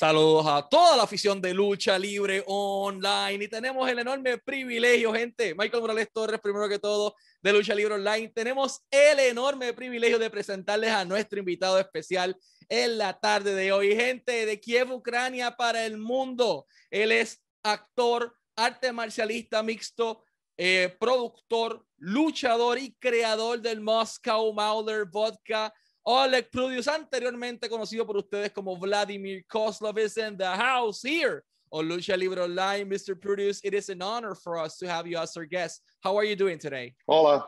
[0.00, 5.54] Saludos a toda la afición de lucha libre online y tenemos el enorme privilegio, gente.
[5.54, 8.32] Michael Morales Torres, primero que todo, de lucha libre online.
[8.34, 12.34] Tenemos el enorme privilegio de presentarles a nuestro invitado especial
[12.70, 13.94] en la tarde de hoy.
[13.94, 16.64] Gente de Kiev, Ucrania para el mundo.
[16.90, 20.24] Él es actor, arte marcialista mixto,
[20.56, 25.70] eh, productor, luchador y creador del Moscow Mauler Vodka
[26.04, 31.88] Oleg Prudius, anteriormente conocido por ustedes como Vladimir Kozlov, is in the house here on
[31.88, 32.88] Lucha Libre Online.
[32.88, 33.14] Mr.
[33.14, 35.82] Prudius, it is an honor for us to have you as our guest.
[36.02, 36.94] How are you doing today?
[37.06, 37.46] Hola.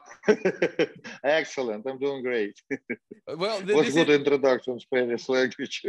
[1.24, 1.86] Excellent.
[1.88, 2.60] I'm doing great.
[2.70, 4.20] Uh, well, was good is...
[4.20, 5.82] introduction, Spanish language.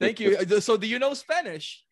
[0.00, 0.36] Thank you.
[0.36, 1.84] Uh, so, do you know Spanish?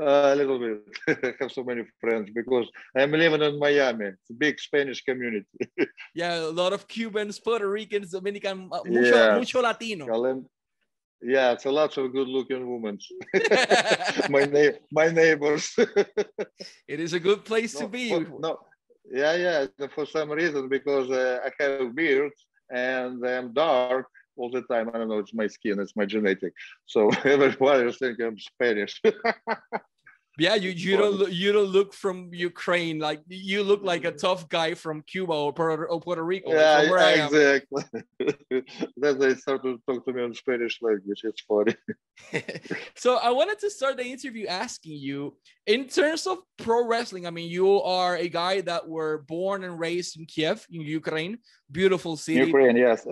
[0.00, 0.82] A little bit.
[1.08, 4.06] I have so many friends because I'm living in Miami.
[4.06, 5.46] It's a big Spanish community.
[6.14, 9.36] yeah, a lot of Cubans, Puerto Ricans, Dominican, mucho, yeah.
[9.36, 10.06] mucho Latino.
[11.20, 12.98] Yeah, it's a lot of good-looking women.
[14.30, 15.74] my na- my neighbors.
[16.86, 18.10] it is a good place no, to be.
[18.10, 18.60] For, no,
[19.10, 19.86] yeah, yeah.
[19.96, 22.30] For some reason, because uh, I have a beard
[22.70, 24.06] and I'm dark,
[24.38, 24.90] all the time.
[24.92, 26.52] I don't know, it's my skin, it's my genetic.
[26.86, 29.00] So everybody is thinking I'm Spanish.
[30.38, 34.48] yeah, you, you don't you don't look from Ukraine like you look like a tough
[34.48, 36.52] guy from Cuba or Puerto, or Puerto Rico.
[36.52, 37.82] Yeah, exactly.
[38.96, 41.22] then they start to talk to me in Spanish language.
[41.24, 41.74] It's funny.
[42.94, 47.26] so I wanted to start the interview asking you in terms of pro wrestling.
[47.26, 51.38] I mean, you are a guy that were born and raised in Kiev, in Ukraine,
[51.70, 52.46] beautiful city.
[52.46, 53.04] Ukraine, yes.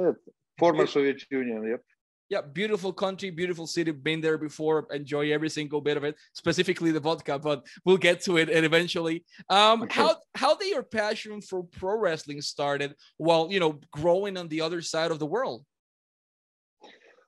[0.58, 1.82] Former Soviet Union, yep.
[2.28, 3.92] Yeah, beautiful country, beautiful city.
[3.92, 4.88] Been there before.
[4.90, 7.38] Enjoy every single bit of it, specifically the vodka.
[7.38, 9.24] But we'll get to it eventually.
[9.48, 9.94] Um, okay.
[10.00, 14.60] How how did your passion for pro wrestling started while you know growing on the
[14.60, 15.64] other side of the world?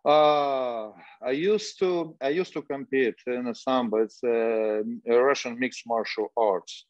[0.05, 0.91] Uh,
[1.23, 3.99] I used to I used to compete in a sambo.
[3.99, 6.87] It's a, a Russian mixed martial arts.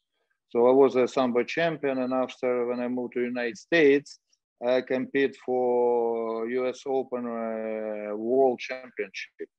[0.49, 4.19] So I was a sambo champion, and after when I moved to the United States,
[4.65, 9.49] I compete for US Open uh, World Championship.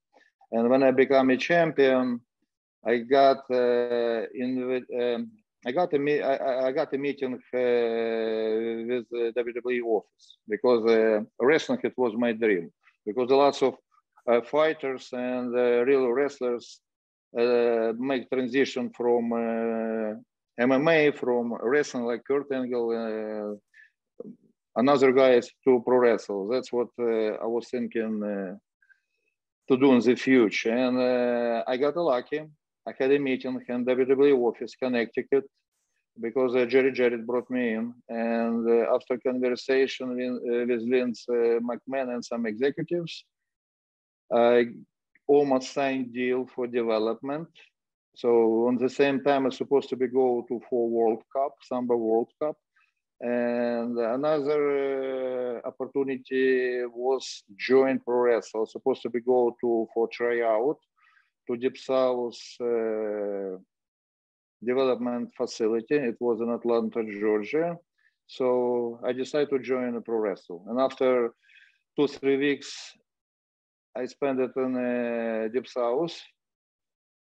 [0.53, 2.21] And when I become a champion,
[2.85, 5.31] I got uh, in um,
[5.67, 11.21] I got a I, I got a meeting uh, with the WWE office because uh,
[11.39, 12.71] wrestling it was my dream
[13.05, 13.75] because lots of
[14.27, 16.81] uh, fighters and uh, real wrestlers
[17.39, 19.31] uh, make transition from
[20.59, 23.61] MMA from wrestling like Kurt Angle
[24.81, 26.49] another guy to pro wrestle.
[26.49, 28.55] That's what uh, I was thinking uh,
[29.69, 30.75] to do in the future.
[30.87, 32.41] And uh, I got lucky.
[32.89, 35.45] I had a meeting in WWE office, Connecticut,
[36.27, 37.95] because uh, Jerry Jarrett brought me in.
[38.09, 41.27] And uh, after conversation with, uh, Vince
[41.69, 43.25] McMahon and some executives,
[44.33, 44.67] I
[45.29, 47.49] almost signed deal for development.
[48.17, 48.31] So
[48.69, 52.31] on the same time, I supposed to be go to for World Cup, Sambo World
[52.43, 52.57] Cup.
[53.21, 58.65] And another uh, opportunity was join pro wrestle.
[58.67, 60.79] Supposed to be go to for tryout
[61.47, 63.59] to Deep South uh,
[64.65, 65.97] development facility.
[65.97, 67.77] It was in Atlanta, Georgia.
[68.27, 70.65] So I decided to join pro wrestle.
[70.69, 71.35] And after
[71.99, 72.97] two three weeks,
[73.95, 76.17] I spent it in uh, Deep South.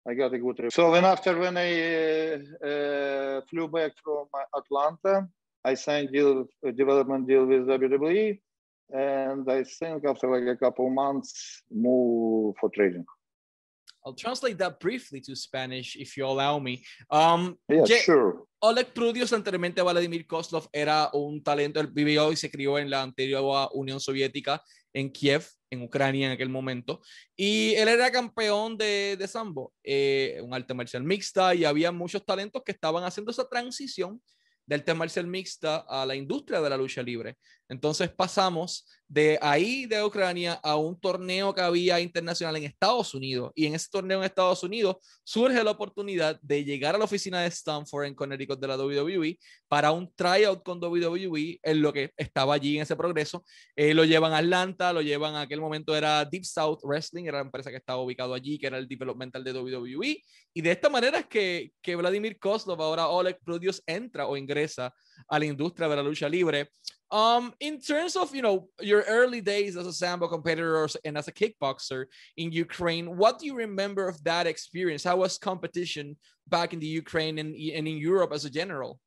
[0.08, 0.72] I got a good trip.
[0.72, 5.28] So then after when I uh, uh, flew back from Atlanta,
[5.64, 8.40] I signed deal a development deal with WWE,
[8.92, 13.06] and I think after like a couple months, move for trading.
[14.06, 16.84] I'll translate that briefly to Spanish, if you allow me.
[17.12, 18.46] Um, yeah, sure.
[18.62, 23.02] Oleg Prudius, anteriormente Vladimir Kozlov, era un talento, él vivió y se crió en la
[23.02, 24.62] antigua Unión Soviética,
[24.94, 27.02] en Kiev, en Ucrania en aquel momento.
[27.36, 32.26] Y él era campeón de, de Sambo, eh, un arte marcial mixta, y había muchos
[32.26, 34.22] talentos que estaban haciendo esa transición
[34.70, 37.38] del tema marcial mixta a la industria de la lucha libre.
[37.70, 43.52] Entonces pasamos de ahí de Ucrania a un torneo que había internacional en Estados Unidos.
[43.56, 47.42] Y en ese torneo en Estados Unidos surge la oportunidad de llegar a la oficina
[47.42, 52.12] de Stanford en Connecticut de la WWE para un tryout con WWE en lo que
[52.18, 53.44] estaba allí en ese progreso.
[53.76, 57.38] Eh, lo llevan a Atlanta, lo llevan a aquel momento era Deep South Wrestling, era
[57.38, 60.22] la empresa que estaba ubicado allí, que era el developmental de WWE.
[60.54, 64.94] Y de esta manera es que, que Vladimir Kozlov, ahora Oleg Prudius, entra o ingresa
[65.30, 66.68] a la industria de la lucha libre.
[67.12, 71.28] Um, in terms of you know your early days as a sambo competitor and as
[71.28, 72.06] a kickboxer
[72.38, 75.04] in Ukraine, what do you remember of that experience?
[75.04, 76.18] How was competition
[76.48, 79.00] back in the Ukraine and, and in Europe as a general?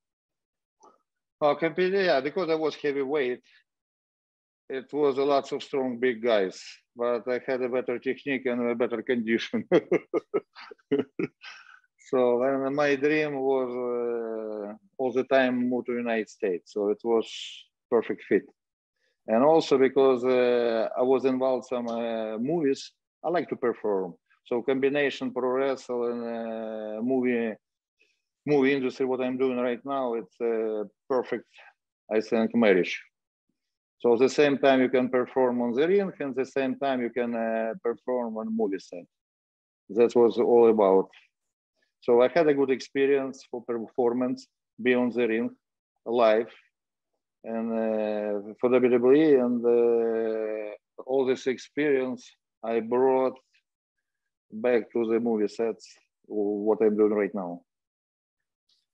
[1.41, 3.43] Oh, completely, yeah, because I was heavyweight.
[4.73, 6.63] it was a lot of strong big guys,
[6.97, 9.69] but I had a better technique and a better condition.
[12.11, 16.73] so and my dream was uh, all the time move to United States.
[16.73, 17.27] So it was
[17.91, 18.45] perfect fit.
[19.27, 22.93] And also because uh, I was involved some uh, movies,
[23.25, 24.15] I like to perform.
[24.47, 26.23] So combination pro wrestle and
[26.99, 27.55] uh, movie
[28.45, 31.47] movie industry, what I'm doing right now, it's a perfect,
[32.13, 33.01] I think, marriage.
[34.01, 37.01] So at the same time you can perform on the ring, and the same time
[37.01, 39.05] you can uh, perform on movie set.
[39.91, 41.09] That was all about.
[42.03, 44.49] So I had a good experience for performance,
[44.83, 45.51] beyond the ring,
[46.05, 46.53] live,
[47.45, 52.29] and uh, for WWE, and uh, all this experience
[52.65, 53.39] I brought
[54.53, 55.89] back to the movie sets,
[56.27, 57.63] what I'm doing right now.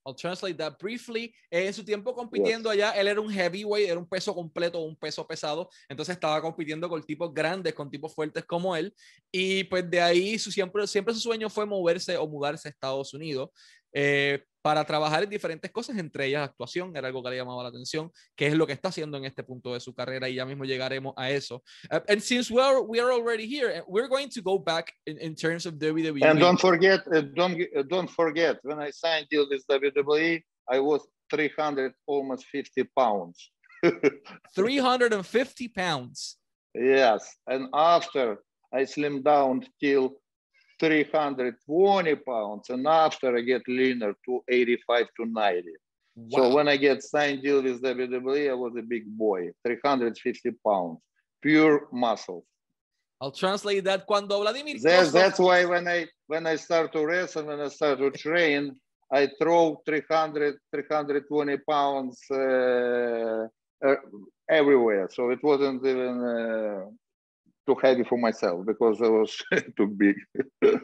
[0.08, 1.34] I'll translate that briefly.
[1.50, 4.96] Eh, en su tiempo compitiendo allá, él era un heavyweight, era un peso completo, un
[4.96, 5.68] peso pesado.
[5.88, 8.94] Entonces estaba compitiendo con tipos grandes, con tipos fuertes como él.
[9.30, 13.12] Y pues de ahí su, siempre, siempre su sueño fue moverse o mudarse a Estados
[13.12, 13.50] Unidos.
[13.92, 17.68] Eh, para trabajar en diferentes cosas, entre ellas actuación, era algo que le llamaba la
[17.70, 20.44] atención, que es lo que está haciendo en este punto de su carrera y ya
[20.44, 21.62] mismo llegaremos a eso.
[21.90, 25.16] Uh, and since we are, we are already here, we're going to go back in,
[25.20, 26.22] in terms of WWE.
[26.22, 30.80] And don't forget, uh, don't uh, don't forget, when I signed deal with WWE, I
[30.80, 33.50] was 300 almost 50 pounds.
[34.54, 36.36] 350 pounds.
[36.74, 40.20] Yes, and after I slimmed down till
[40.80, 45.70] 320 pounds, and after I get leaner to 85 to 90.
[46.16, 46.38] Wow.
[46.38, 50.98] So when I get signed deal with WWE, I was a big boy, 350 pounds,
[51.40, 52.44] pure muscle.
[53.20, 54.76] I'll translate that cuando Vladimir.
[54.80, 58.76] That's, that's why when I when I start to wrestle, when I start to train,
[59.12, 63.46] I throw 300, 320 pounds uh,
[63.84, 63.94] uh,
[64.48, 65.08] everywhere.
[65.10, 66.84] So it wasn't even uh,
[67.68, 69.36] too heavy for myself because I was
[69.76, 70.16] too big.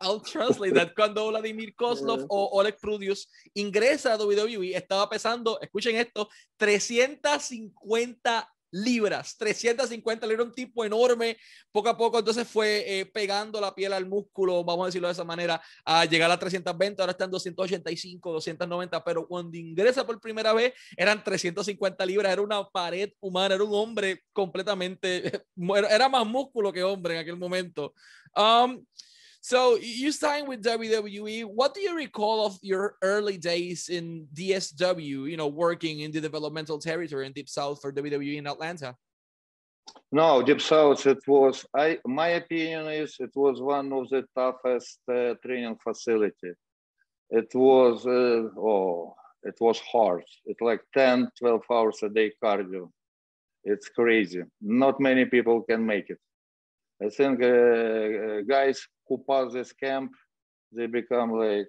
[0.00, 0.94] I'll translate that.
[0.94, 6.28] Cuando Vladimir Kozlov o Oleg Prudius ingresa a WWE, estaba pesando, escuchen esto,
[6.58, 11.36] 350 libras, 350 libras, un tipo enorme,
[11.72, 15.12] poco a poco entonces fue eh, pegando la piel al músculo, vamos a decirlo de
[15.12, 20.20] esa manera, a llegar a 320, ahora está en 285, 290, pero cuando ingresa por
[20.20, 25.42] primera vez eran 350 libras, era una pared humana, era un hombre completamente,
[25.90, 27.94] era más músculo que hombre en aquel momento.
[29.46, 31.44] So you signed with WWE.
[31.44, 35.30] What do you recall of your early days in DSW?
[35.30, 38.96] You know, working in the developmental territory in Deep South for WWE in Atlanta.
[40.10, 41.06] No, Deep South.
[41.06, 41.64] It was.
[41.76, 41.98] I.
[42.04, 46.52] My opinion is it was one of the toughest uh, training facility.
[47.30, 48.04] It was.
[48.04, 49.14] Uh, oh,
[49.44, 50.24] it was hard.
[50.46, 52.90] It's like 10, 12 hours a day cardio.
[53.62, 54.42] It's crazy.
[54.60, 56.18] Not many people can make it.
[57.02, 60.12] I think uh, uh guys who pass this camp,
[60.72, 61.68] they become like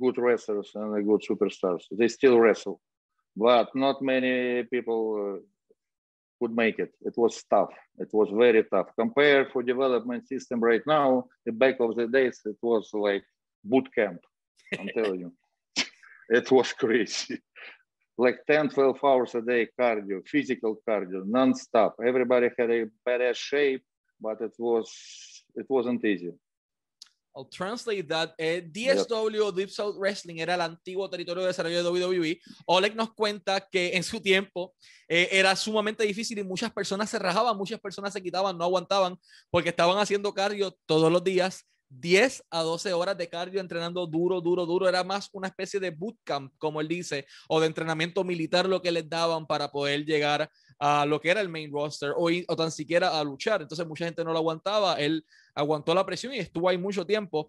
[0.00, 1.82] good wrestlers and good superstars.
[1.90, 2.80] They still wrestle,
[3.36, 5.40] but not many people uh,
[6.40, 6.92] could make it.
[7.02, 7.72] It was tough.
[7.98, 8.88] It was very tough.
[8.98, 13.24] Compared for development system right now, the back of the days, it was like
[13.64, 14.20] boot camp.
[14.78, 15.32] I'm telling you,
[16.28, 17.40] it was crazy.
[18.18, 21.96] like 10, 12 hours a day cardio, physical cardio, non-stop.
[22.04, 23.84] Everybody had a badass shape,
[24.22, 26.32] but it was it wasn't easy.
[27.34, 28.34] I'll translate that.
[28.38, 32.40] Eh, DSW, Deep South Wrestling, era el antiguo territorio de desarrollo de WWE.
[32.66, 34.74] Oleg nos cuenta que en su tiempo
[35.08, 39.16] eh, era sumamente difícil y muchas personas se rajaban, muchas personas se quitaban, no aguantaban
[39.50, 44.40] porque estaban haciendo cardio todos los días 10 a 12 horas de cardio entrenando duro,
[44.40, 44.88] duro, duro.
[44.88, 48.92] Era más una especie de bootcamp, como él dice, o de entrenamiento militar lo que
[48.92, 50.50] les daban para poder llegar
[50.84, 53.62] a lo que era el main roster o, o tan siquiera a luchar.
[53.62, 54.98] Entonces mucha gente no lo aguantaba.
[54.98, 55.24] Él
[55.54, 57.48] aguantó la presión y estuvo ahí mucho tiempo.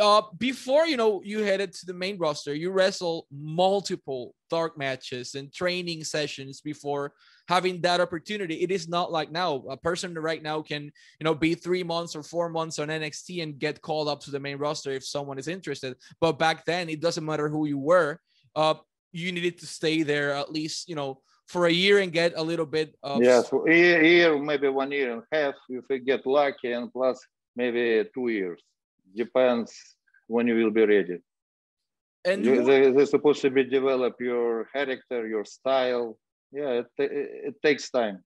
[0.00, 5.34] Uh, before, you know, you headed to the main roster, you wrestled multiple dark matches
[5.34, 7.12] and training sessions before
[7.48, 8.62] having that opportunity.
[8.62, 12.16] It is not like now a person right now can, you know, be three months
[12.16, 15.38] or four months on NXT and get called up to the main roster if someone
[15.38, 15.96] is interested.
[16.18, 18.20] But back then, it doesn't matter who you were.
[18.56, 18.76] Uh,
[19.12, 21.20] you needed to stay there at least, you know,
[21.50, 23.22] for a year and get a little bit of.
[23.22, 26.92] Yeah, so a year, maybe one year and a half if you get lucky, and
[26.92, 27.18] plus
[27.56, 28.60] maybe two years.
[29.16, 29.74] Depends
[30.28, 31.18] when you will be ready.
[32.24, 36.16] And you, they, they're supposed to be develop your character, your style,
[36.52, 38.22] yeah, it, it, it takes time.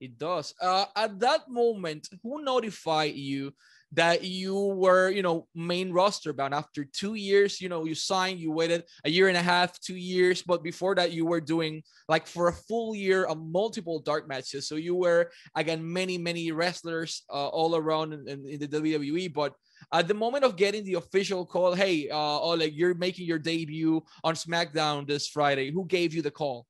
[0.00, 0.54] It does.
[0.60, 3.54] Uh, at that moment, who notified you
[3.94, 7.60] that you were, you know, main roster bound after two years?
[7.60, 10.94] You know, you signed, you waited a year and a half, two years, but before
[10.96, 14.68] that, you were doing like for a full year of multiple dark matches.
[14.68, 19.32] So you were again many, many wrestlers uh, all around in, in, the WWE.
[19.32, 19.54] But
[19.92, 24.02] at the moment of getting the official call, hey, uh, Oleg, you're making your debut
[24.22, 25.70] on SmackDown this Friday.
[25.70, 26.66] Who gave you the call?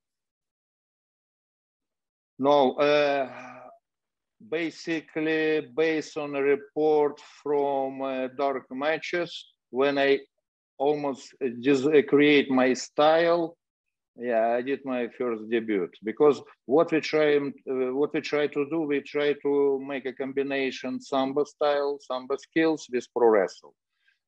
[2.38, 3.30] No, uh,
[4.50, 10.20] basically based on a report from uh, dark matches when I
[10.78, 13.56] almost just create my style.
[14.16, 18.66] Yeah, I did my first debut because what we try uh, what we try to
[18.70, 23.74] do, we try to make a combination sambo style, sambo skills with pro wrestle,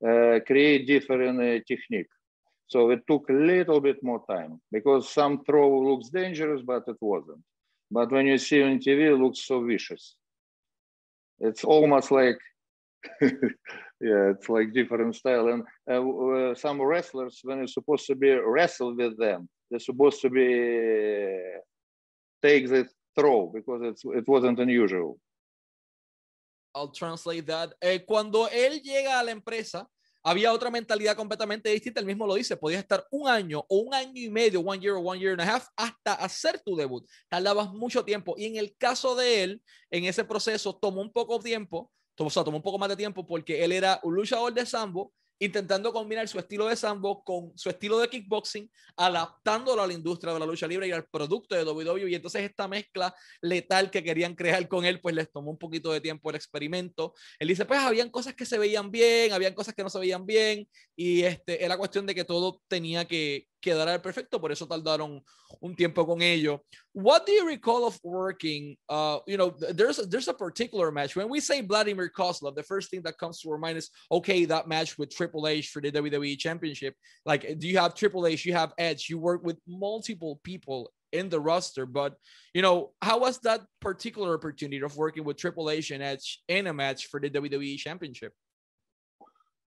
[0.05, 2.09] uh, create different uh, technique.
[2.67, 6.97] So it took a little bit more time because some throw looks dangerous, but it
[6.99, 7.41] wasn't.
[7.89, 10.15] But when you see on TV, it looks so vicious.
[11.39, 12.37] It's almost like,
[13.21, 15.47] yeah, it's like different style.
[15.49, 20.21] And uh, uh, some wrestlers, when you're supposed to be wrestle with them, they're supposed
[20.21, 21.39] to be
[22.41, 25.19] take the throw because it's, it wasn't unusual.
[26.75, 27.73] I'll translate that.
[27.81, 29.87] Eh, cuando él llega a la empresa,
[30.27, 32.01] había otra mentalidad completamente distinta.
[32.01, 34.95] Él mismo lo dice, podías estar un año o un año y medio, one year
[34.95, 37.07] o one year and a half, hasta hacer tu debut.
[37.29, 38.35] Tardabas mucho tiempo.
[38.37, 42.43] Y en el caso de él, en ese proceso tomó un poco de tiempo, o
[42.43, 46.27] tomó un poco más de tiempo porque él era un luchador de sambo intentando combinar
[46.27, 50.45] su estilo de sambo con su estilo de kickboxing, adaptándolo a la industria de la
[50.45, 52.09] lucha libre y al producto de WWE.
[52.09, 55.91] Y entonces esta mezcla letal que querían crear con él, pues les tomó un poquito
[55.91, 57.13] de tiempo el experimento.
[57.39, 60.25] Él dice, pues habían cosas que se veían bien, habían cosas que no se veían
[60.25, 65.21] bien, y este, era cuestión de que todo tenía que, quedara perfecto, por eso tardaron
[65.61, 66.61] un tiempo con ello.
[66.93, 68.77] What do you recall of working?
[68.89, 71.15] Uh, you know, there's a, there's a particular match.
[71.15, 74.45] When we say Vladimir Kozlov, the first thing that comes to our mind is okay,
[74.45, 76.95] that match with Triple H for the WWE Championship.
[77.25, 78.45] Like, do you have Triple H?
[78.45, 79.09] You have Edge.
[79.09, 82.15] You work with multiple people in the roster, but
[82.53, 86.67] you know, how was that particular opportunity of working with Triple H and Edge in
[86.67, 88.33] a match for the WWE Championship?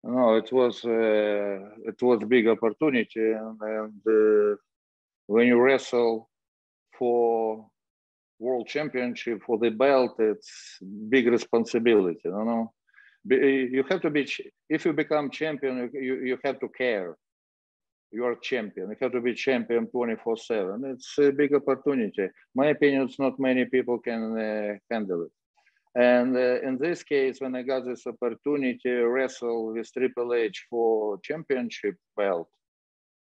[0.04, 1.58] No, it was uh,
[1.90, 4.56] it was a big opportunity, and, and uh,
[5.26, 6.30] when you wrestle
[6.98, 7.68] for
[8.38, 10.78] world championship for the belt, it's
[11.10, 12.20] big responsibility.
[12.24, 12.72] You know,
[13.24, 14.26] you have to be
[14.70, 17.16] if you become champion, you you have to care.
[18.12, 18.90] You are champion.
[18.90, 20.84] You have to be champion 24 seven.
[20.86, 22.28] It's a big opportunity.
[22.54, 25.32] My opinion, it's not many people can uh, handle it.
[25.96, 30.66] And uh, in this case, when I got this opportunity to wrestle with Triple H
[30.68, 32.50] for championship belt,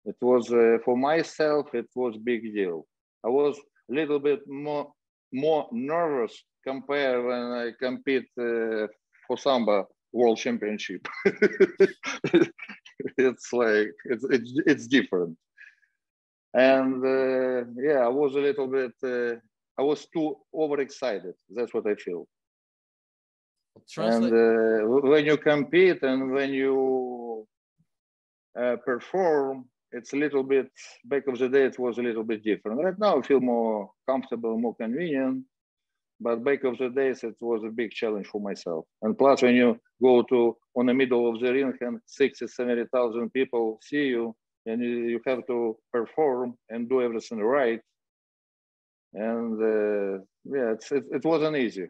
[0.06, 1.68] it was uh, for myself.
[1.76, 2.88] It was big deal.
[3.24, 3.60] I was
[3.92, 4.92] a little bit more
[5.32, 8.88] more nervous compared when I compete uh,
[9.28, 11.08] for Sambo World Championship.
[13.18, 15.38] it's like it's, it's it's different.
[16.56, 18.94] And uh, yeah, I was a little bit.
[19.04, 19.36] Uh,
[19.78, 21.36] I was too overexcited.
[21.52, 22.28] That's what I feel.
[23.90, 24.34] Translate.
[24.34, 27.48] And uh, when you compete and when you
[28.60, 30.72] uh, perform, it's a little bit,
[31.06, 32.84] back of the day, it was a little bit different.
[32.84, 35.46] Right now, I feel more comfortable, more convenient.
[36.20, 38.86] But back of the days, it was a big challenge for myself.
[39.02, 43.30] And plus, when you go to on the middle of the ring and 60, 70,000
[43.32, 44.36] people see you,
[44.66, 47.82] and you, you have to perform and do everything right.
[49.14, 51.88] And uh, yeah, it's, it, it wasn't easy.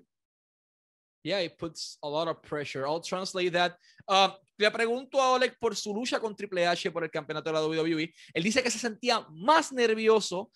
[1.24, 2.86] Yeah, it puts a lot of pressure.
[2.86, 3.78] I'll translate that.
[4.08, 7.54] Uh, le pregunto a Oleg por su lucha con Triple H por el campeonato de
[7.54, 8.14] la WWE.
[8.34, 10.52] Él dice que se sentía más nervioso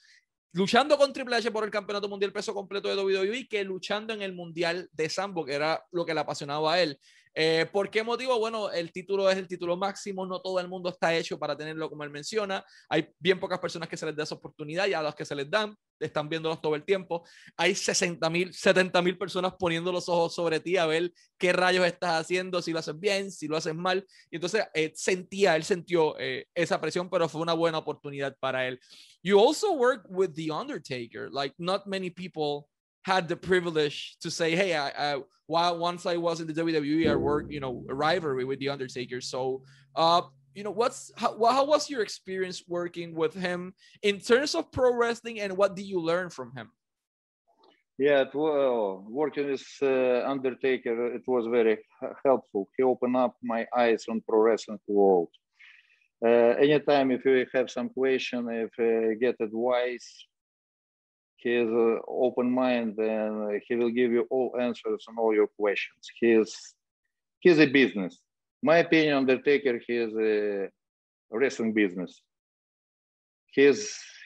[0.53, 4.21] luchando con Triple H por el campeonato mundial peso completo de WWE que luchando en
[4.21, 7.00] el mundial de Sambo, que era lo que le apasionaba a él.
[7.39, 8.39] Eh, ¿Por qué motivo?
[8.39, 11.88] Bueno, el título es el título máximo, no todo el mundo está hecho para tenerlo
[11.88, 12.65] como él menciona.
[12.89, 15.36] Hay bien pocas personas que se les da esa oportunidad y a los que se
[15.36, 17.24] les dan, están viéndolos todo el tiempo.
[17.56, 21.86] Hay 60 mil, 70 mil personas poniendo los ojos sobre ti a ver qué rayos
[21.86, 24.03] estás haciendo, si lo haces bien, si lo haces mal.
[24.32, 28.67] Y entonces eh, sentía, él sintió eh, esa presión, pero fue una buena oportunidad para
[28.67, 28.79] él.
[29.22, 32.67] You also work with The Undertaker, like not many people
[33.07, 35.21] had the privilege to say, hey, I, I
[35.53, 38.67] while once I was in the WWE, I worked, you know, a rivalry with the
[38.67, 39.21] Undertaker.
[39.21, 39.63] So,
[39.95, 40.23] uh,
[40.53, 43.73] you know, what's how, how was your experience working with him
[44.03, 46.67] in terms of pro wrestling, and what did you learn from him?
[47.97, 51.77] Yeah, well, working with uh, Undertaker, it was very
[52.25, 52.67] helpful.
[52.75, 55.29] He opened up my eyes on pro wrestling world.
[56.25, 60.09] Uh, anytime if you have some question, if uh, get advice,
[61.38, 66.10] he an open mind and he will give you all answers on all your questions.
[66.20, 66.74] He is
[67.39, 68.20] he's a business.
[68.63, 70.70] My opinion, Undertaker, he is a
[71.32, 72.22] wrestling business.
[73.51, 73.79] He is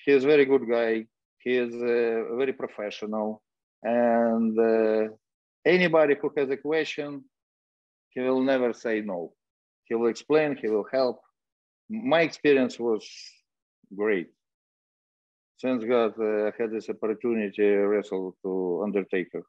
[0.05, 1.05] he is a very good guy.
[1.39, 3.41] He is uh, very professional,
[3.83, 5.09] and uh,
[5.65, 7.23] anybody who has a question,
[8.09, 9.33] he will never say no.
[9.85, 10.55] He will explain.
[10.55, 11.19] He will help.
[11.89, 13.03] My experience was
[13.93, 14.29] great
[15.61, 19.43] thank God uh, I had this opportunity to wrestle to Undertaker.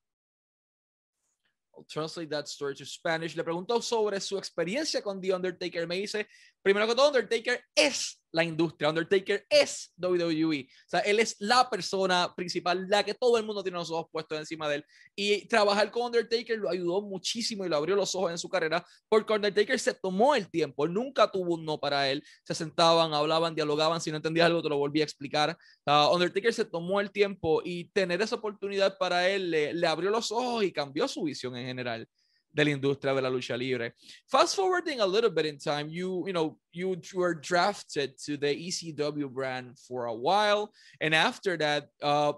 [1.74, 3.34] I'll translate that story to Spanish.
[3.34, 5.86] Le pregunto sobre su experiencia con The Undertaker.
[5.86, 6.28] Me dice,
[6.62, 8.88] primero que todo, Undertaker es la industria.
[8.88, 10.66] Undertaker es WWE.
[10.68, 14.06] O sea, él es la persona principal, la que todo el mundo tiene los ojos
[14.10, 14.84] puestos encima de él.
[15.14, 18.84] Y trabajar con Undertaker lo ayudó muchísimo y lo abrió los ojos en su carrera,
[19.08, 20.88] porque Undertaker se tomó el tiempo.
[20.88, 22.24] Nunca tuvo un no para él.
[22.44, 24.00] Se sentaban, hablaban, dialogaban.
[24.00, 25.56] Si no entendías algo, te lo volví a explicar.
[25.86, 30.32] Undertaker se tomó el tiempo y tener esa oportunidad para él le, le abrió los
[30.32, 32.08] ojos y cambió su visión en general.
[32.54, 33.92] De la industria de la lucha libre.
[34.30, 38.54] Fast forwarding a little bit in time, you you know you were drafted to the
[38.54, 42.32] ECW brand for a while, and after that, uh,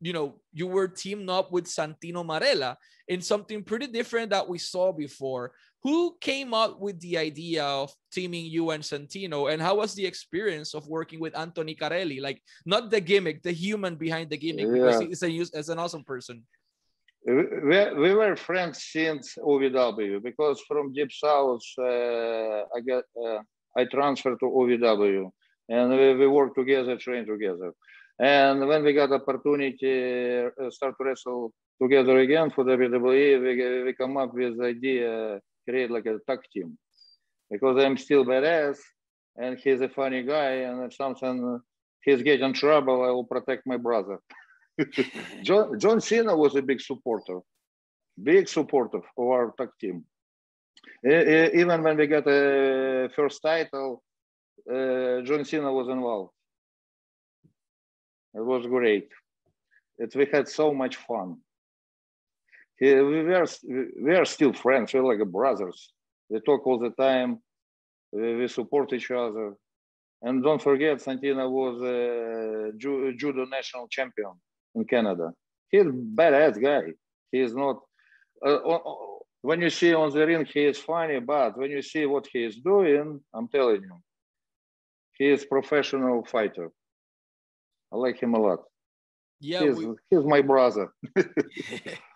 [0.00, 2.76] you know you were teamed up with Santino Marella
[3.08, 5.52] in something pretty different that we saw before.
[5.82, 10.04] Who came up with the idea of teaming you and Santino, and how was the
[10.04, 12.20] experience of working with Anthony Carelli?
[12.20, 14.72] Like not the gimmick, the human behind the gimmick, yeah.
[14.72, 16.42] because he's a, he's an awesome person
[17.26, 23.40] we, we were friends since OVW because from Deep South uh, I got uh,
[23.76, 25.30] I transferred to OVW
[25.68, 27.72] and we, we work together, trained together.
[28.18, 31.52] And when we got opportunity uh, start to wrestle
[31.82, 36.38] together again for WWE, we, we come up with the idea create like a tag
[36.52, 36.78] team
[37.50, 38.78] because I'm still badass
[39.36, 41.60] and he's a funny guy and if something
[42.02, 44.20] he's getting trouble, I will protect my brother.
[45.42, 47.40] John, John Cena was a big supporter,
[48.22, 50.04] big supporter of our tag team.
[51.06, 54.02] Uh, uh, even when we got a first title,
[54.70, 56.32] uh, John Cena was involved.
[58.34, 59.08] It was great.
[59.98, 61.38] It, we had so much fun.
[62.80, 63.46] we were
[64.02, 64.92] we are still friends.
[64.92, 65.92] We're like brothers.
[66.28, 67.40] We talk all the time.
[68.12, 69.54] We, we support each other.
[70.22, 74.32] And don't forget, Santino was a judo national champion
[74.76, 75.32] in Canada.
[75.70, 76.92] He's a badass guy.
[77.32, 77.80] He is not.
[78.44, 78.58] Uh,
[79.42, 82.44] when you see on the ring, he is funny, but when you see what he
[82.44, 83.96] is doing, I'm telling you,
[85.18, 86.70] he is professional fighter.
[87.92, 88.60] I like him a lot.
[89.40, 89.94] Yeah, he's, we...
[90.10, 90.92] he's my brother.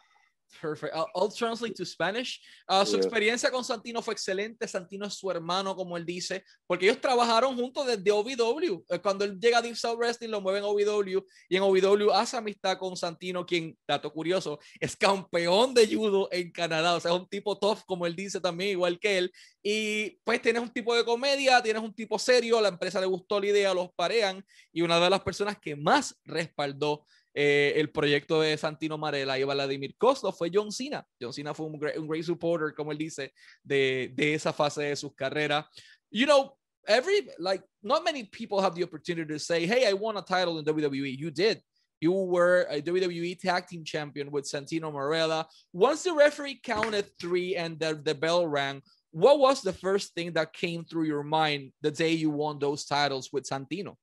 [0.61, 0.95] Perfect.
[0.95, 2.41] I'll, I'll, translate to Spanish.
[2.69, 4.67] Uh, su experiencia con Santino fue excelente.
[4.67, 8.85] Santino es su hermano, como él dice, porque ellos trabajaron juntos desde OVW.
[8.89, 12.11] Eh, cuando él llega a Deep South Wrestling, lo mueven a OVW y en OVW
[12.13, 16.95] hace amistad con Santino, quien, dato curioso, es campeón de judo en Canadá.
[16.95, 19.33] O sea, es un tipo tough, como él dice también, igual que él.
[19.63, 22.59] Y pues tienes un tipo de comedia, tienes un tipo serio.
[22.59, 24.45] A la empresa le gustó la idea, los parean.
[24.73, 29.45] Y una de las personas que más respaldó eh, el proyecto de Santino Marella y
[29.45, 31.07] Vladimir Kozlov fue John Cena.
[31.21, 34.83] John Cena fue un great, un great supporter, como él dice, de, de esa fase
[34.83, 35.65] de sus carreras.
[36.11, 40.17] You know, every, like, not many people have the opportunity to say, hey, I won
[40.17, 41.17] a title in WWE.
[41.17, 41.63] You did.
[42.01, 45.45] You were a WWE Tag Team Champion with Santino Marella.
[45.73, 50.33] Once the referee counted three and the, the bell rang, what was the first thing
[50.33, 53.97] that came through your mind the day you won those titles with Santino?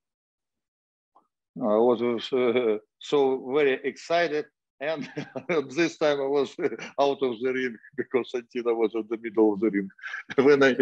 [1.62, 2.02] I was
[2.34, 4.46] uh, so very excited.
[4.80, 5.10] And
[5.76, 6.56] this time I was
[7.02, 9.90] out of the ring because Santino was in the middle of the ring.
[10.38, 10.76] when I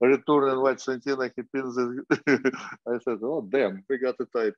[0.00, 2.54] returned and watched Santino, he pins it.
[2.88, 4.54] I said, oh, damn, we got the title.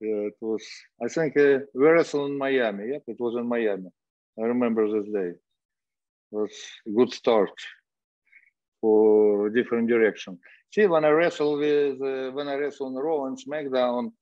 [0.00, 0.64] yeah, it was,
[1.02, 2.88] I think uh, wrestled in Miami.
[2.92, 3.90] Yep, it was in Miami.
[4.38, 5.30] I remember this day.
[5.30, 6.50] It was
[6.88, 7.52] a good start
[8.80, 10.38] for different direction.
[10.72, 14.12] See, when I wrestle with, uh, when I wrestle on Raw and SmackDown,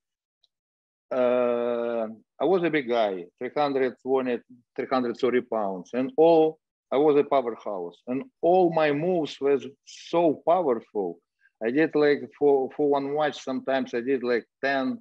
[1.11, 2.07] uh,
[2.39, 4.39] I was a big guy, 320,
[4.75, 6.59] 330 pounds, and all
[6.91, 11.19] I was a powerhouse, and all my moves was so powerful.
[11.63, 13.43] I did like for for one watch.
[13.43, 14.99] Sometimes I did like 10,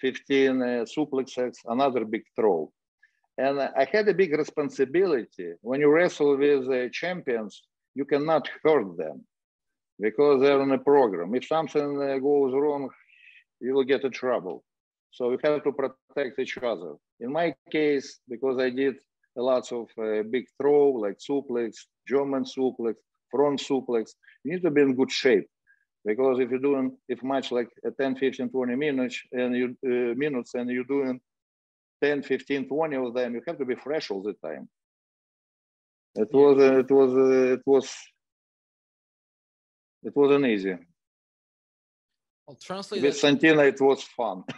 [0.00, 2.72] 15 uh, suplexes, another big throw,
[3.38, 5.52] and I had a big responsibility.
[5.60, 7.62] When you wrestle with uh, champions,
[7.94, 9.24] you cannot hurt them
[9.98, 11.34] because they're on a program.
[11.34, 12.88] If something uh, goes wrong,
[13.60, 14.64] you will get in trouble.
[15.10, 16.94] So we have to protect each other.
[17.18, 18.94] In my case, because I did
[19.36, 21.76] a lot of uh, big throw like suplex,
[22.08, 22.94] German suplex,
[23.30, 24.10] front suplex,
[24.44, 25.48] you need to be in good shape.
[26.04, 27.68] because if you're doing if much like
[28.00, 31.20] 10 15 20 minutes and you uh, minutes and you're doing
[32.02, 34.68] 10 15 20 of them you have to be fresh all the time
[36.14, 37.92] it was uh, it was uh, it was
[40.02, 40.76] it wasn't easy
[42.48, 44.44] I'll translate with Santino it was fun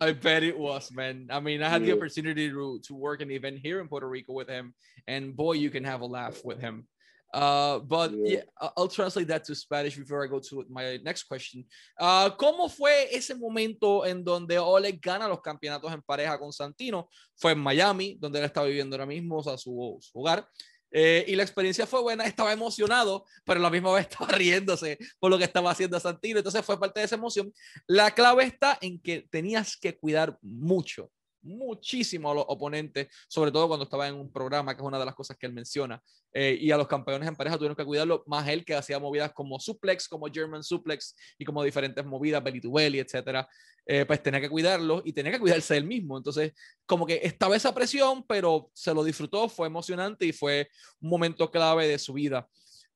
[0.00, 1.28] I bet it was, man.
[1.30, 1.88] I mean, I had Yeah.
[1.88, 4.74] the opportunity to, to work an event here in Puerto Rico with him,
[5.06, 6.86] and boy, you can have a laugh with him.
[7.32, 8.38] Uh, but Yeah.
[8.38, 11.64] yeah, I- I'll translate that to Spanish before I go to my next question.
[11.98, 17.08] Uh, ¿Cómo fue ese momento en donde Oleg gana los campeonatos en pareja con Santino?
[17.36, 20.46] Fue en Miami, donde él estaba viviendo ahora mismo, o sea, su, su hogar.
[20.92, 24.98] Eh, y la experiencia fue buena, estaba emocionado, pero a la misma vez estaba riéndose
[25.20, 26.38] por lo que estaba haciendo Santino.
[26.38, 27.52] Entonces fue parte de esa emoción.
[27.86, 31.08] La clave está en que tenías que cuidar mucho,
[31.42, 35.04] muchísimo a los oponentes, sobre todo cuando estaba en un programa, que es una de
[35.04, 36.02] las cosas que él menciona.
[36.32, 39.32] Eh, y a los campeones en pareja tuvieron que cuidarlo, más él que hacía movidas
[39.32, 43.48] como suplex, como German suplex y como diferentes movidas, belly to belly, etcétera.
[43.86, 46.16] Eh, pues tenía que cuidarlo y tenía que cuidarse él mismo.
[46.16, 46.52] Entonces,
[46.86, 50.68] como que estaba esa presión, pero se lo disfrutó, fue emocionante y fue
[51.00, 52.48] un momento clave de su vida.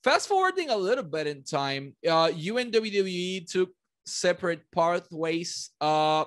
[0.03, 5.71] Fast forwarding a little bit in time, uh, you and WWE took separate pathways.
[5.81, 6.27] Uh,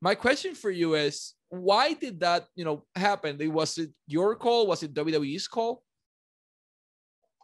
[0.00, 3.38] my question for you is, why did that, you know, happen?
[3.52, 4.66] Was it your call?
[4.66, 5.82] Was it WWE's call?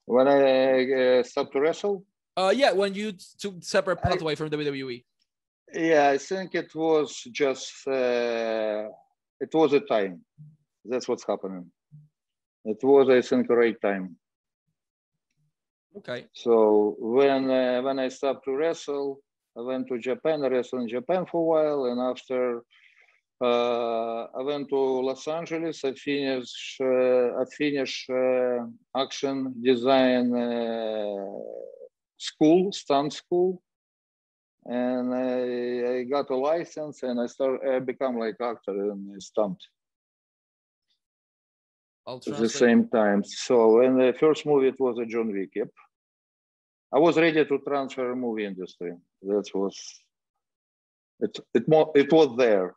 [0.07, 2.05] when I uh, stopped to wrestle
[2.37, 5.03] Uh, yeah, when you took separate I- pathway from WWE.
[5.73, 8.85] Yeah, I think it was just uh,
[9.40, 10.21] it was a time.
[10.85, 11.73] That's what's happening.
[12.67, 14.17] It was, I think, the right time.
[15.97, 16.27] Okay.
[16.35, 19.24] So when uh, when I stopped to wrestle,
[19.57, 20.45] I went to Japan.
[20.45, 22.62] I wrestled in Japan for a while, and after
[23.40, 25.85] uh, I went to Los Angeles.
[25.85, 31.27] I finished uh, I finished uh, action design uh,
[32.17, 33.62] school, stunt school,
[34.64, 39.61] and I, I got a license and I start I become like actor in stunt
[42.07, 43.25] at the same time.
[43.25, 45.51] So in the first movie it was a John Wick.
[45.55, 45.69] Yep.
[46.93, 48.93] I was ready to transfer movie industry.
[49.27, 50.05] That was
[51.21, 51.39] it.
[51.55, 52.75] It it was there.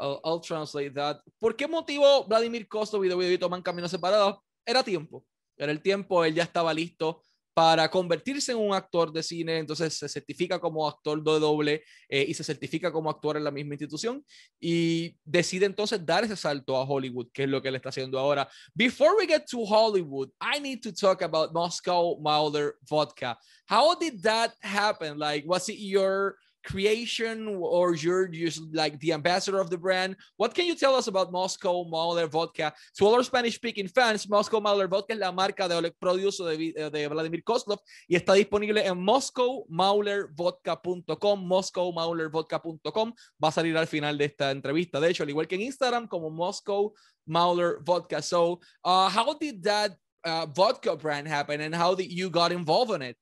[0.00, 1.20] I'll, translate that.
[1.40, 4.38] ¿Por qué motivo Vladimir Kostov y WWE toman caminos separados?
[4.64, 5.24] Era tiempo.
[5.56, 7.22] Era el tiempo, él ya estaba listo
[7.58, 12.24] para convertirse en un actor de cine, entonces se certifica como actor de doble eh,
[12.28, 14.24] y se certifica como actor en la misma institución
[14.60, 18.16] y decide entonces dar ese salto a Hollywood, que es lo que él está haciendo
[18.16, 18.48] ahora.
[18.76, 23.36] Before we get to Hollywood, I need to talk about Moscow Mauler Vodka.
[23.68, 25.18] How did that happen?
[25.18, 26.36] Like, was it your
[26.68, 30.14] creation or you're just like the ambassador of the brand.
[30.36, 32.74] What can you tell us about Moscow Mauler Vodka?
[32.96, 36.36] To all our Spanish speaking fans, Moscow Mauler Vodka es la marca de Oleg Prudius
[36.36, 43.14] de, de Vladimir Kozlov y está disponible en moscowmaulervodka.com, moscowmaulervodka.com.
[43.42, 45.00] Va a salir al final de esta entrevista.
[45.00, 46.92] De hecho, al igual que en Instagram, como Moscow
[47.26, 48.20] Mauler Vodka.
[48.20, 52.92] So, uh, how did that uh, vodka brand happen and how did you got involved
[52.92, 53.16] in it?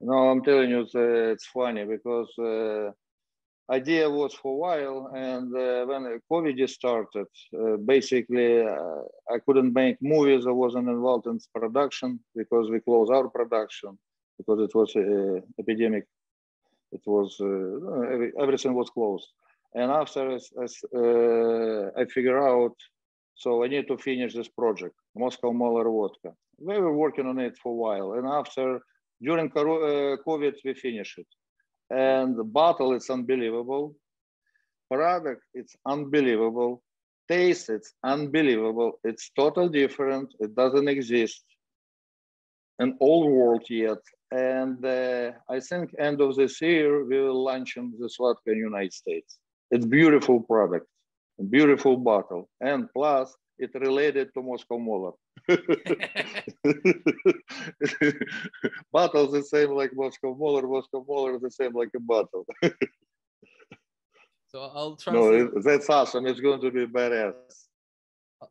[0.00, 2.92] No, I'm telling you, it's, uh, funny because uh,
[3.70, 7.26] idea was for a while, and uh, when COVID started,
[7.58, 10.46] uh, basically uh, I couldn't make movies.
[10.46, 13.98] I wasn't involved in production because we closed our production
[14.38, 16.06] because it was uh, epidemic.
[16.92, 19.26] It was uh, every, everything was closed,
[19.74, 20.76] and after as, as,
[22.00, 22.76] I figure out,
[23.34, 26.32] so I need to finish this project, Moscow Mauler Vodka.
[26.58, 28.80] We were working on it for a while, and after
[29.22, 31.26] during uh, COVID, we finished it.
[31.90, 33.94] And the bottle is unbelievable.
[34.90, 36.82] Product, it's unbelievable.
[37.28, 39.00] Taste, it's unbelievable.
[39.04, 40.32] It's totally different.
[40.40, 41.44] It doesn't exist
[42.78, 43.98] in all world yet.
[44.30, 48.58] And uh, I think end of this year, we will launch in the vodka in
[48.58, 49.38] United States.
[49.70, 50.86] It's beautiful product,
[51.50, 52.48] beautiful bottle.
[52.60, 55.12] And plus, it related to Moscow Mauler.
[58.92, 62.44] bottle the same like Moscow Mauler, Moscow Mauler the same like a bottle.
[64.48, 65.14] so I'll try.
[65.14, 66.26] No, it, that's awesome.
[66.26, 67.67] It's going to be badass.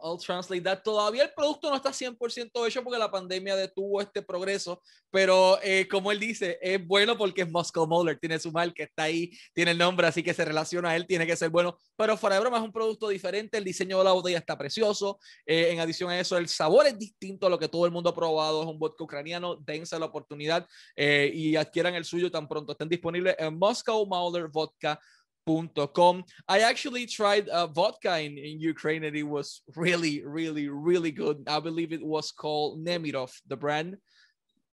[0.02, 0.82] I'll translate that.
[0.84, 5.88] Todavía el producto no está 100% hecho porque la pandemia detuvo este progreso, pero eh,
[5.89, 9.71] como él dice, es bueno porque es Moscow Moller, tiene su marca, está ahí, tiene
[9.71, 12.41] el nombre, así que se relaciona a él, tiene que ser bueno, pero fuera de
[12.41, 16.10] broma es un producto diferente, el diseño de la botella está precioso, eh, en adición
[16.10, 18.67] a eso el sabor es distinto a lo que todo el mundo ha probado, es
[18.67, 23.36] un vodka ucraniano, dense la oportunidad eh, y adquieran el suyo tan pronto estén disponibles
[23.39, 25.00] en Moscow Mauler Vodka.
[25.47, 26.25] Com.
[26.47, 31.47] I actually tried uh, vodka in, in Ukraine and it was really, really, really good.
[31.47, 33.97] I believe it was called Nemirov, the brand.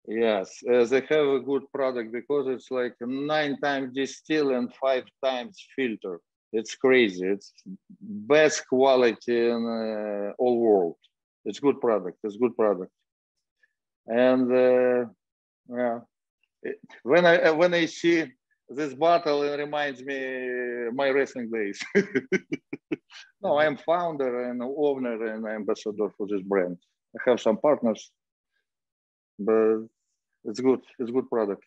[0.07, 5.05] Yes, uh, they have a good product because it's like nine times distill and five
[5.23, 6.19] times filter.
[6.51, 7.25] It's crazy.
[7.27, 7.53] It's
[8.01, 10.95] best quality in uh, all world.
[11.45, 12.17] It's good product.
[12.23, 12.91] It's good product.
[14.07, 15.05] And uh,
[15.69, 15.99] yeah,
[16.63, 18.25] it, when I uh, when I see
[18.69, 21.81] this bottle, reminds me my wrestling days.
[23.41, 26.77] no, I am founder and owner and ambassador for this brand.
[27.15, 28.11] I have some partners,
[29.39, 29.87] but
[30.45, 30.81] it's good.
[30.99, 31.63] It's good product.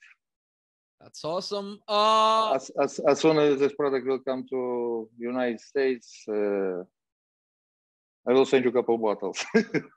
[1.01, 1.81] That's awesome.
[1.89, 6.85] Uh, as, as, as soon as this product will come to United States, uh,
[8.29, 9.91] I will send you a couple bottles for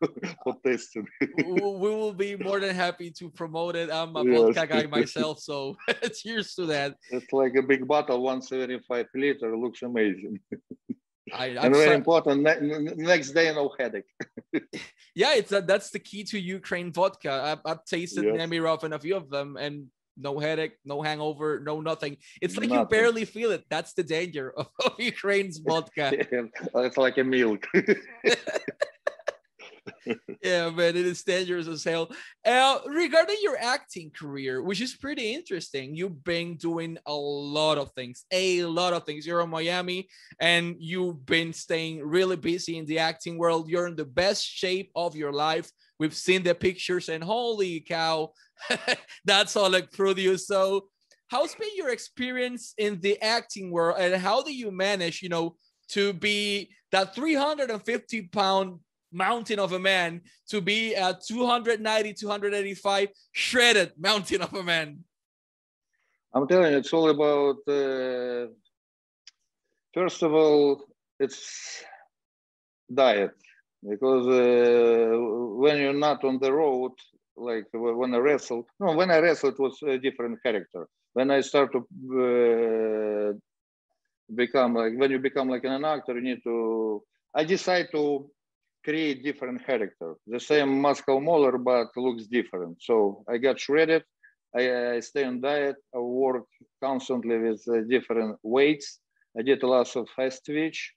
[0.47, 1.07] uh, tasting.
[1.45, 3.91] we will be more than happy to promote it.
[3.91, 4.55] I'm a yes.
[4.55, 5.75] vodka guy myself, so
[6.21, 6.95] cheers to that.
[7.11, 10.39] It's like a big bottle, 175 liter, looks amazing.
[11.33, 11.95] I, and very sorry.
[11.95, 12.41] important.
[12.41, 14.05] Ne- next day, no headache.
[15.15, 17.31] yeah, it's a, that's the key to Ukraine vodka.
[17.31, 18.35] I've, I've tasted yes.
[18.35, 19.85] Nemirov and a few of them, and
[20.17, 22.17] no headache, no hangover, no nothing.
[22.41, 22.82] It's like nothing.
[22.82, 23.65] you barely feel it.
[23.69, 26.12] That's the danger of, of Ukraine's vodka.
[26.13, 27.67] it's like a milk.
[30.43, 32.10] yeah, man, it is dangerous as hell.
[32.45, 37.91] Uh, regarding your acting career, which is pretty interesting, you've been doing a lot of
[37.93, 39.25] things, a lot of things.
[39.25, 40.08] You're in Miami
[40.39, 43.69] and you've been staying really busy in the acting world.
[43.69, 45.71] You're in the best shape of your life.
[45.97, 48.34] We've seen the pictures, and holy cow,
[49.25, 50.47] that's all like produced.
[50.47, 50.87] So,
[51.27, 55.55] how's been your experience in the acting world, and how do you manage, you know,
[55.89, 58.79] to be that 350 pound
[59.11, 64.99] mountain of a man to be a 290, 285 shredded mountain of a man?
[66.33, 68.47] I'm telling you, it's all about, uh,
[69.93, 70.83] first of all,
[71.19, 71.81] it's
[72.93, 73.31] diet.
[73.87, 75.17] Because uh,
[75.61, 76.91] when you're not on the road,
[77.38, 80.88] like when I wrestled, no, when I wrestled, it was a different character.
[81.13, 81.80] When I start to
[82.21, 83.34] uh,
[84.34, 88.30] become like, when you become like an actor, you need to, I decide to
[88.84, 90.15] create different character.
[90.28, 92.78] The same Moscow Mauler, but looks different.
[92.82, 94.04] So I got shredded.
[94.56, 95.76] I, I stay on diet.
[95.93, 96.45] I work
[96.82, 99.00] constantly with uh, different weights.
[99.38, 100.93] I did a lot of fast twitch.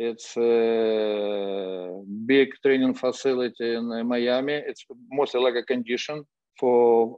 [0.00, 4.52] It's a big training facility in uh, Miami.
[4.54, 6.24] It's mostly like a condition
[6.58, 7.16] for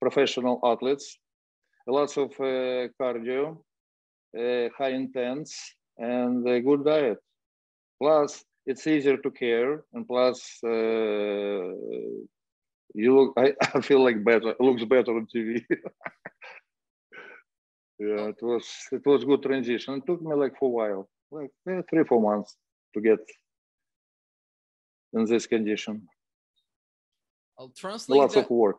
[0.00, 1.16] professional athletes.
[1.86, 3.62] Lots of uh, cardio,
[4.36, 5.54] uh, high intense,
[5.96, 7.18] and a good diet.
[8.02, 11.72] Plus, it's easier to care and plus uh,
[12.94, 15.64] you look I, I, feel like better it looks better on tv
[17.98, 21.50] yeah it was it was good transition it took me like for a while like
[21.64, 22.56] three four months
[22.94, 23.18] to get
[25.12, 26.06] in this condition
[27.58, 28.44] i'll translate lots that.
[28.44, 28.78] of work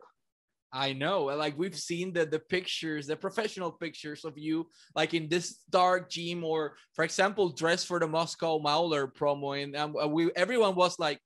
[0.72, 1.24] I know.
[1.24, 6.08] Like we've seen the the pictures, the professional pictures of you, like in this dark
[6.08, 10.98] gym, or for example, dress for the Moscow Mauler promo, and um, we everyone was
[10.98, 11.18] like,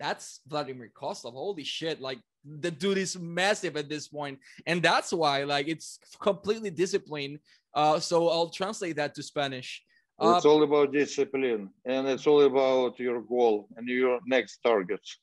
[0.00, 1.32] "That's Vladimir Kozlov!
[1.32, 6.00] Holy shit!" Like the dude is massive at this point, and that's why like it's
[6.20, 7.38] completely disciplined.
[7.74, 9.82] Uh, so I'll translate that to Spanish.
[10.20, 15.20] Uh, it's all about discipline, and it's all about your goal and your next targets.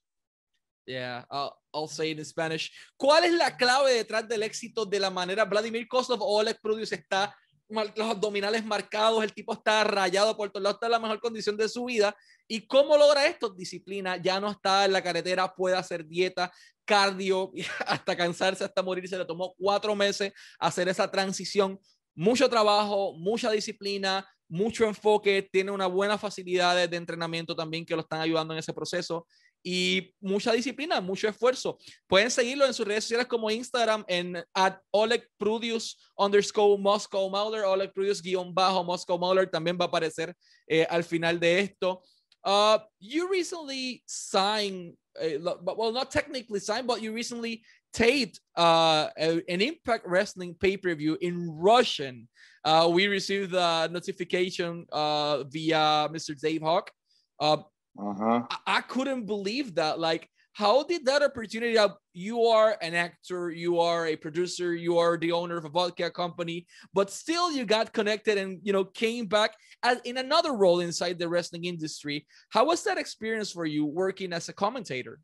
[0.88, 2.72] Yeah, I'll, I'll say it in Spanish.
[2.98, 6.96] ¿Cuál es la clave detrás del éxito de la manera Vladimir Kozlov o Oleg Produce
[6.96, 7.36] está
[7.68, 11.58] los abdominales marcados, el tipo está rayado por todos lados, está en la mejor condición
[11.58, 12.16] de su vida.
[12.48, 13.50] ¿Y cómo logra esto?
[13.50, 16.52] Disciplina, ya no está en la carretera, puede hacer dieta,
[16.86, 17.52] cardio,
[17.88, 19.08] hasta cansarse, hasta morir.
[19.08, 21.80] Se le tomó cuatro meses hacer esa transición.
[22.16, 28.02] Mucho trabajo, mucha disciplina, mucho enfoque, tiene una buena facilidad de entrenamiento también que lo
[28.02, 29.28] están ayudando en ese proceso
[29.68, 31.80] y mucha disciplina, mucho esfuerzo.
[32.08, 37.64] Pueden seguirlo en sus redes sociales como Instagram en at Oleg Prudius underscore Moscow Mauler,
[37.64, 40.36] Oleg Prudius guion bajo Moscow Mauler también va a aparecer
[40.68, 42.04] eh, al final de esto.
[42.46, 47.64] Uh, you recently signed, uh, well, not technically signed, but you recently
[47.96, 52.28] taped uh, an Impact Wrestling pay-per-view in Russian.
[52.66, 56.38] Uh, we received a notification uh, via Mr.
[56.38, 56.92] Dave Hawk.
[57.40, 57.58] Uh,
[57.98, 58.44] uh-huh.
[58.52, 59.98] I-, I couldn't believe that.
[59.98, 61.78] Like, how did that opportunity?
[62.14, 66.10] You are an actor, you are a producer, you are the owner of a vodka
[66.10, 69.52] company, but still you got connected and you know came back
[69.84, 72.26] as in another role inside the wrestling industry.
[72.50, 75.20] How was that experience for you working as a commentator?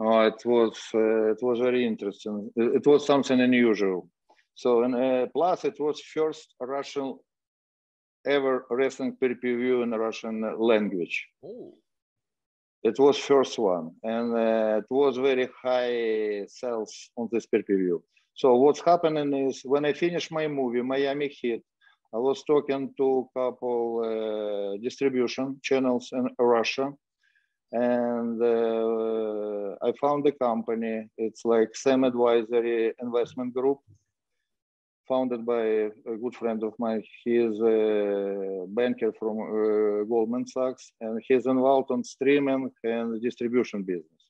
[0.00, 2.50] Oh, it was uh, it was very interesting.
[2.56, 4.08] It, was something unusual.
[4.54, 7.18] So, and uh, plus it was first Russian
[8.26, 11.26] ever wrestling pay-per-view in Russian language.
[11.44, 11.74] Oh.
[12.82, 18.02] It was first one, and uh, it was very high sales on this pay-per-view.
[18.34, 21.62] So what's happening is when I finished my movie, Miami Heat,
[22.14, 26.92] I was talking to a couple uh, distribution channels in Russia,
[27.72, 31.08] and uh, I found a company.
[31.16, 33.78] It's like Sam Advisory Investment Group,
[35.08, 35.62] founded by
[36.12, 37.02] a good friend of mine.
[37.24, 43.82] He is a banker from uh, Goldman Sachs, and he's involved on streaming and distribution
[43.82, 44.22] business.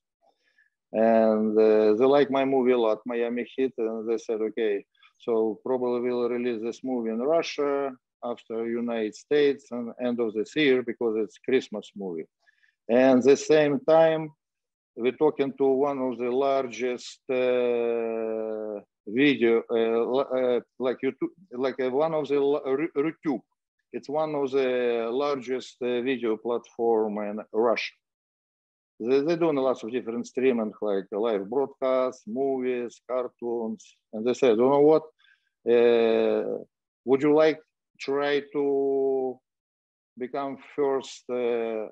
[0.93, 4.85] And uh, they like my movie a lot, Miami Heat, and they said, okay,
[5.19, 7.93] so probably we'll release this movie in Russia
[8.25, 12.27] after United States and end of this year because it's Christmas movie.
[12.89, 14.31] And the same time,
[14.97, 21.91] we're talking to one of the largest uh, video, uh, uh, like YouTube, like uh,
[21.91, 23.41] one of the YouTube.
[23.93, 27.93] It's one of the largest video platform in Russia.
[29.01, 34.57] They, they're doing lots of different streaming, like live broadcasts, movies, cartoons, and they said,
[34.57, 35.03] you know what?
[35.69, 36.65] Uh,
[37.05, 37.61] would you like
[37.99, 39.39] try to
[40.19, 41.87] become first uh,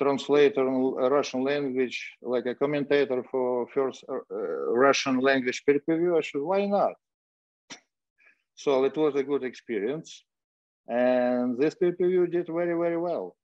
[0.00, 4.18] translator in Russian language, like a commentator for first uh,
[4.72, 6.94] Russian language pay-per-view, I said, why not?
[8.54, 10.24] so it was a good experience.
[10.88, 13.36] And this pay-per-view did very, very well.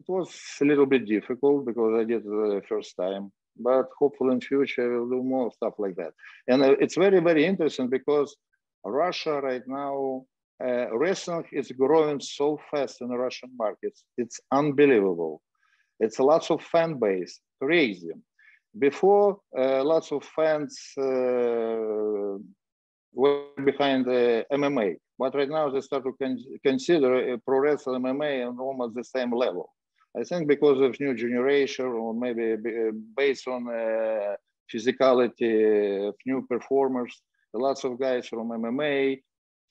[0.00, 4.34] It was a little bit difficult because I did it the first time, but hopefully
[4.34, 6.12] in future we'll do more stuff like that.
[6.48, 8.36] And uh, it's very, very interesting because
[8.84, 10.24] Russia right now,
[10.62, 14.04] uh, wrestling is growing so fast in the Russian markets.
[14.16, 15.42] It's unbelievable
[16.00, 18.12] it's a lots of fan base, crazy.
[18.78, 22.38] Before, uh, lots of fans uh,
[23.12, 28.48] were behind the MMA, but right now they start to con consider pro wrestling MMA
[28.48, 29.72] on almost the same level.
[30.18, 32.56] I think because of new generation, or maybe
[33.16, 34.36] based on uh,
[34.72, 37.20] physicality of new performers,
[37.52, 39.20] lots of guys from MMA,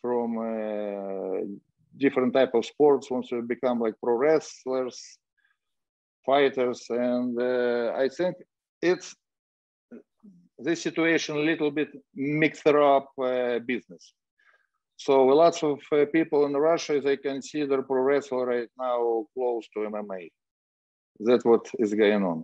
[0.02, 1.42] from uh,
[1.98, 5.18] different type of sports wants to become like pro wrestlers
[6.26, 6.86] fighters.
[6.90, 8.36] And uh, I think
[8.82, 9.16] it's
[10.58, 14.14] this situation a little bit mixed up uh, business.
[14.98, 19.80] So lots of uh, people in Russia, they consider pro wrestling right now close to
[19.80, 20.30] MMA.
[21.22, 22.44] That's what is going on.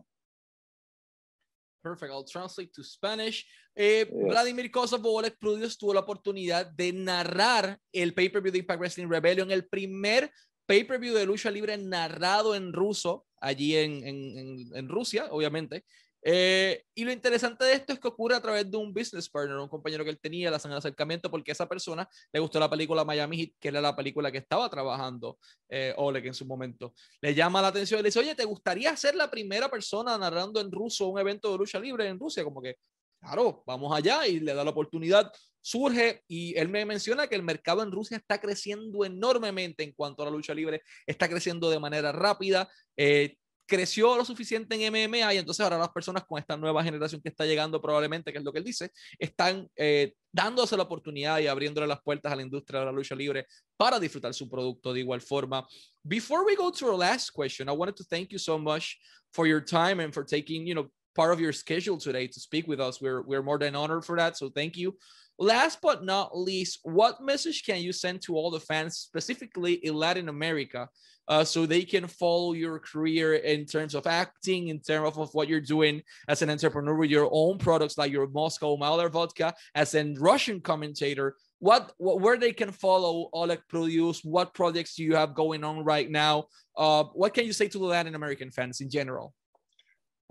[1.83, 2.11] Perfect.
[2.11, 3.45] I'll translate to Spanish.
[3.75, 4.07] Eh, yes.
[4.09, 9.51] Vladimir Kozlov Oleg Prudius tuvo la oportunidad de narrar el pay-per-view de Impact Wrestling Rebellion,
[9.51, 10.31] el primer
[10.65, 15.85] pay-per-view de lucha libre narrado en ruso, allí en, Rusia, obviamente.
[16.27, 19.57] Eh, y lo interesante de esto es que ocurre a través de un business partner,
[19.57, 23.05] un compañero que él tenía, le hacen acercamiento porque esa persona le gustó la película
[23.05, 25.37] Miami Heat, que era la película que estaba trabajando
[25.69, 26.95] eh, Oleg en su momento.
[27.21, 30.59] Le llama la atención y le dice, oye, ¿te gustaría ser la primera persona narrando
[30.59, 32.43] en ruso un evento de lucha libre en Rusia?
[32.43, 32.77] Como que,
[33.25, 35.31] claro, vamos allá y le da la oportunidad
[35.65, 40.21] surge y él me menciona que el mercado en Rusia está creciendo enormemente en cuanto
[40.21, 42.69] a la lucha libre, está creciendo de manera rápida.
[42.95, 43.35] Eh,
[43.65, 47.29] creció lo suficiente en MMA y entonces ahora las personas con esta nueva generación que
[47.29, 51.47] está llegando probablemente, que es lo que él dice, están eh, dándose la oportunidad y
[51.47, 54.99] abriéndole las puertas a la industria de la lucha libre para disfrutar su producto de
[54.99, 55.67] igual forma.
[56.03, 58.99] Before we go to our last question, I wanted to thank you so much
[59.33, 62.67] for your time and for taking, you know, part of your schedule today to speak
[62.67, 63.01] with us.
[63.01, 64.37] We're, we're more than honored for that.
[64.37, 64.95] So thank you.
[65.37, 69.93] Last but not least, what message can you send to all the fans, specifically in
[69.93, 70.87] Latin America,
[71.27, 75.33] uh, so they can follow your career in terms of acting, in terms of, of
[75.33, 79.53] what you're doing as an entrepreneur with your own products like your Moscow Mauler vodka,
[79.73, 81.35] as a Russian commentator?
[81.59, 84.23] What, what where they can follow Oleg Prudius?
[84.23, 86.45] What projects do you have going on right now?
[86.77, 89.33] Uh, what can you say to the Latin American fans in general?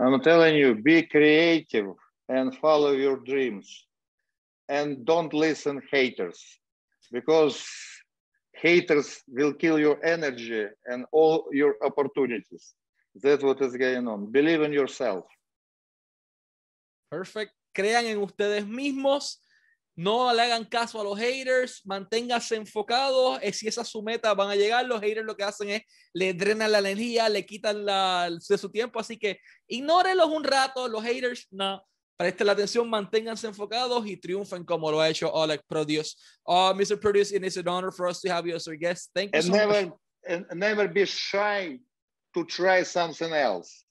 [0.00, 1.86] I'm telling you, be creative
[2.28, 3.86] and follow your dreams
[4.68, 6.42] and don't listen haters
[7.12, 7.64] because
[8.54, 12.74] haters will kill your energy and all your opportunities.
[13.14, 14.32] That's what is going on.
[14.32, 15.24] Believe in yourself.
[17.10, 17.52] Perfect.
[17.72, 19.38] Crean en ustedes mismos.
[19.96, 23.38] No le hagan caso a los haters, manténganse enfocados.
[23.52, 24.84] Si esa es su meta, van a llegar.
[24.86, 28.70] Los haters lo que hacen es le drenan la energía, le quitan la, de su
[28.70, 28.98] tiempo.
[28.98, 30.88] Así que ignórenlos un rato.
[30.88, 31.84] Los haters, no
[32.16, 36.16] Presten la atención, manténganse enfocados y triunfen como lo ha hecho Oleg Prudius.
[36.46, 36.96] Uh, Mr.
[36.96, 39.10] Prudius, it is an honor for us to have you as our guest.
[39.12, 39.94] Thank you and so never, much.
[40.28, 41.80] And never be shy
[42.34, 43.84] to try something else.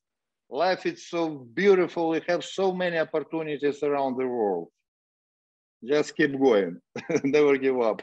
[0.49, 2.09] Life is so beautiful.
[2.09, 4.69] We have so many opportunities around the world.
[5.83, 6.79] Just keep going.
[7.23, 8.01] never give up.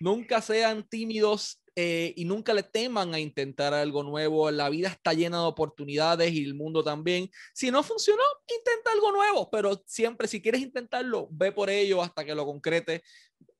[0.00, 4.50] nunca sean tímidos eh, y nunca le teman a intentar algo nuevo.
[4.50, 7.30] La vida está llena de oportunidades y el mundo también.
[7.54, 12.24] Si no funcionó, intenta algo nuevo, pero siempre si quieres intentarlo, ve por ello hasta
[12.24, 13.02] que lo concrete.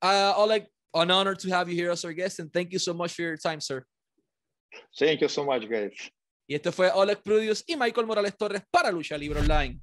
[0.01, 2.93] Uh, Oleg, an honor to have you here as our guest and thank you so
[2.93, 3.85] much for your time, sir.
[4.97, 6.11] Thank you so much, guys.
[6.47, 9.81] Y este fue Oleg Prudius y Michael Morales Torres para Lucha Libre Online.